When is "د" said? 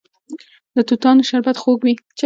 0.75-0.77